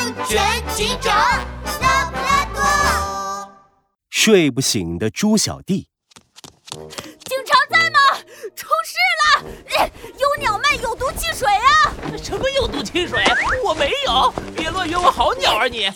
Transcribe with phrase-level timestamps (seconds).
[0.00, 0.40] 安全
[0.74, 1.14] 警长
[1.82, 3.52] 拉布拉多。
[4.08, 5.90] 睡不醒的猪小弟，
[6.70, 7.98] 警察在吗？
[8.56, 9.90] 出事了！
[10.16, 11.92] 有鸟卖有毒汽水啊！
[12.16, 13.22] 什么有毒汽水？
[13.62, 14.32] 我没有！
[14.56, 15.84] 别乱冤我好鸟啊你！
[15.84, 15.94] 哎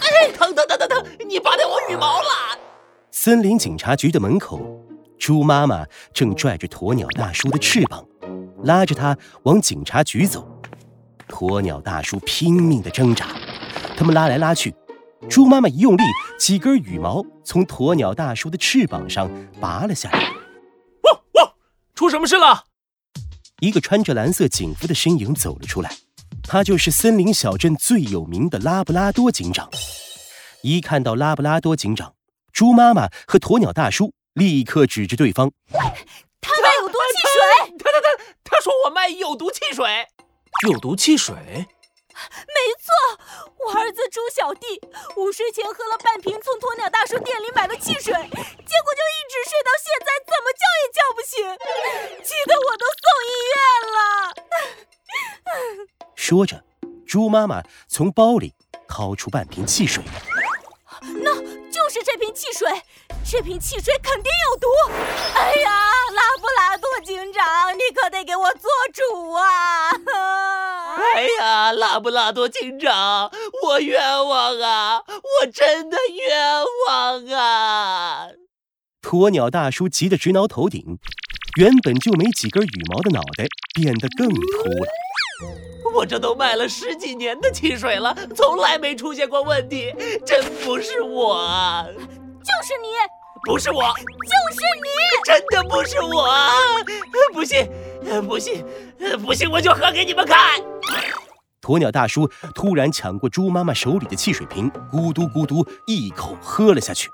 [0.00, 1.04] 哎，疼疼疼疼疼！
[1.28, 2.58] 你拔掉我羽毛了！
[3.10, 4.82] 森林警察局的门口，
[5.18, 5.84] 猪妈妈
[6.14, 8.02] 正拽着鸵鸟大叔的翅膀，
[8.64, 10.48] 拉着他往警察局走。
[11.28, 13.26] 鸵鸟大叔拼命地挣扎，
[14.02, 14.74] 他们拉来拉去，
[15.30, 16.02] 猪妈妈一用力，
[16.36, 20.18] 几根羽毛从鸵鸟大叔的翅膀上拔了下来。
[21.04, 21.52] 汪汪！
[21.94, 22.64] 出什么事了？
[23.60, 25.98] 一个穿着蓝色警服的身影走了出来，
[26.42, 29.70] 他就是森林小镇最有名的拉布拉多警长。
[30.62, 32.12] 一看到拉布拉多警长，
[32.52, 37.78] 猪妈妈和鸵鸟大叔立刻指着对方：“他卖有毒汽水！
[37.78, 40.08] 他他他他说我卖有毒汽水，
[40.68, 41.68] 有毒汽水。
[42.46, 42.92] 没错，
[43.58, 44.80] 我儿子猪小弟
[45.16, 51.34] 午睡前喝了半瓶从鸵鸟大叔店里买的汽水，结果就一直睡到现在，怎么叫也叫不醒，
[52.24, 53.58] 气得我都送医院
[53.92, 53.98] 了。”
[56.14, 56.62] 说着，
[57.06, 58.54] 猪妈妈从包里
[58.88, 60.02] 掏出半瓶汽水。
[61.02, 61.34] 那
[61.70, 62.68] 就是这瓶汽水，
[63.28, 64.68] 这瓶汽水肯定有毒！
[65.34, 65.70] 哎呀，
[66.12, 69.90] 拉布拉多警长，你可得给我做主啊！
[71.16, 73.30] 哎呀，拉布拉多警长，
[73.62, 75.02] 我冤枉啊！
[75.06, 78.28] 我真的冤枉啊！
[79.02, 80.98] 鸵鸟大叔急得直挠头顶，
[81.58, 84.88] 原本就没几根羽毛的脑袋变得更秃了。
[85.94, 91.84] 我这都卖了十几年的汽水了，从来没出现过问题，真不是我啊！
[91.84, 92.88] 就是你，
[93.44, 94.88] 不是我，就是你，
[95.24, 96.30] 真的不是我！
[97.34, 97.68] 不信，
[98.26, 98.64] 不信，
[99.22, 100.58] 不信，我就喝给你们看！
[101.62, 107.08] 鸵鸟大叔突然抢过猪妈妈手里的汽水瓶，咕嘟咕嘟一口喝了下去。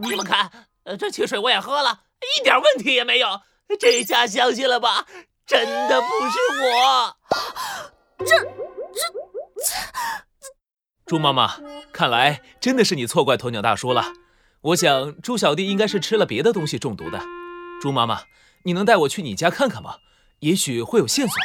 [0.00, 0.50] 你们看，
[0.98, 2.00] 这汽水我也喝了，
[2.38, 3.42] 一点问题也没有。
[3.78, 5.04] 这下相信了吧？
[5.44, 7.16] 真的不是我。
[8.20, 8.44] 这、这、
[9.62, 9.74] 这……
[11.04, 11.56] 猪妈妈，
[11.92, 14.06] 看来真的是你错怪鸵鸟大叔了。
[14.62, 17.20] 我想猪小弟应该是吃了别的东西中毒的。
[17.82, 18.22] 猪妈妈，
[18.62, 19.96] 你能带我去你家看看吗？
[20.46, 21.36] 也许会有线索。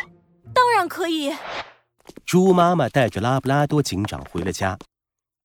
[0.54, 1.34] 当然可以。
[2.24, 4.78] 猪妈妈带着拉布拉多警长回了家。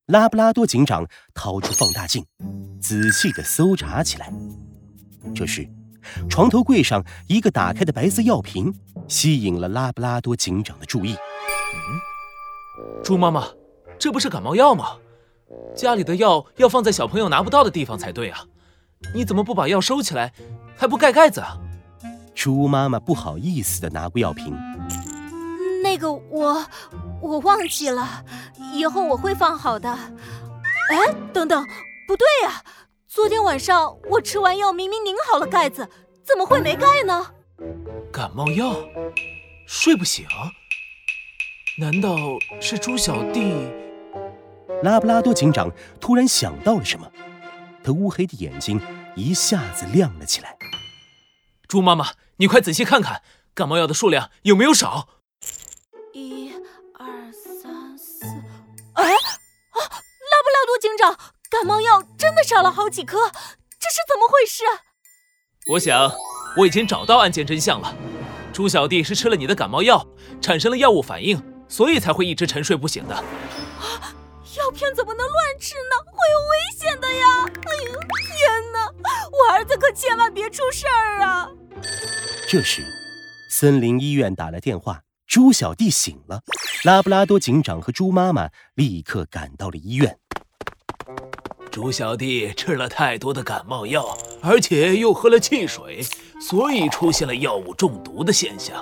[0.05, 2.23] 拉布拉多警长掏出放大镜，
[2.79, 4.31] 仔细的搜查起来。
[5.35, 5.67] 这时，
[6.29, 8.71] 床头柜上一个打开的白色药瓶
[9.07, 11.13] 吸引了拉布拉多警长的注意。
[11.13, 13.47] 嗯，猪妈妈，
[13.97, 14.97] 这不是感冒药吗？
[15.75, 18.45] 家里的药要放在小朋友拿不到的地方才对啊！
[19.15, 20.31] 你怎么不把药收起来，
[20.77, 21.57] 还不盖盖子啊？
[22.37, 24.55] 猪妈妈不好意思的拿过药瓶。
[25.81, 26.63] 那个我，
[27.19, 28.23] 我忘记了，
[28.73, 29.89] 以后我会放好的。
[29.91, 31.65] 哎，等等，
[32.07, 32.63] 不对呀！
[33.07, 35.89] 昨天晚上我吃完药，明明拧好了盖子，
[36.23, 37.25] 怎么会没盖呢？
[38.13, 38.75] 感冒药，
[39.65, 40.23] 睡不醒？
[41.79, 42.15] 难道
[42.61, 43.67] 是猪小弟？
[44.83, 47.11] 拉布拉多警长突然想到了什么，
[47.83, 48.79] 他乌黑的眼睛
[49.15, 50.55] 一下子亮了起来。
[51.67, 52.05] 猪妈妈，
[52.39, 53.23] 你快仔细看看，
[53.55, 55.07] 感冒药的数量有没有少？
[56.13, 56.51] 一、
[56.93, 58.25] 二、三、四……
[58.93, 59.17] 哎，啊！
[59.73, 61.17] 拉布拉多警长。
[61.49, 63.17] 感冒药真的少了好几颗，
[63.79, 64.63] 这是怎么回事？
[65.71, 66.13] 我想
[66.57, 67.95] 我已经找到案件真相了。
[68.53, 70.05] 猪小弟是吃了你的感冒药，
[70.39, 73.15] 产生了药物反应，所以才会一直沉睡不醒的。
[73.15, 73.23] 啊！
[74.57, 75.46] 药片怎么能乱
[82.49, 82.81] 这时，
[83.49, 86.43] 森林医院打来电话，猪小弟醒了。
[86.85, 90.17] 拉布拉多警长和猪妈妈立刻赶到了医院。
[91.69, 96.01] 猪小弟吃了太多的感冒药，而且又喝了汽水，
[96.39, 98.81] 所以出现了药物中毒的现象。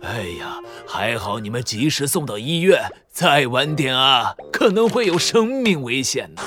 [0.00, 6.42] 哎呀，还好你们及时送到医院，再晚点啊，可能会有生命危险呢。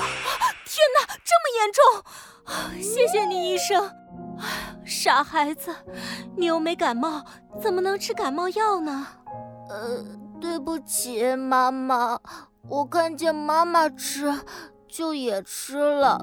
[0.66, 2.82] 天哪，这么严重！
[2.82, 3.88] 谢谢你，医生。
[4.84, 5.74] 傻孩子，
[6.36, 7.24] 你又没感冒，
[7.60, 9.06] 怎么能吃感冒药呢？
[9.68, 10.04] 呃，
[10.40, 12.18] 对不起，妈妈，
[12.68, 14.34] 我看见妈妈吃。
[14.90, 16.18] 就也吃了，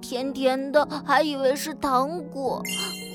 [0.00, 2.62] 甜甜的，还以为是糖果，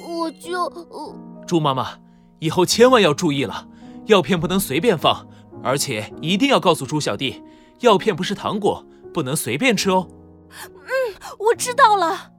[0.08, 0.66] 我就……
[0.66, 1.16] 呃
[1.48, 1.98] 猪妈妈，
[2.38, 3.68] 以后千万要注意了，
[4.06, 5.28] 药片不能随便放，
[5.64, 7.44] 而且一定要告诉猪小弟，
[7.80, 10.08] 药片不是糖果，不能随便吃哦。
[10.64, 10.86] 嗯，
[11.40, 12.35] 我知道了。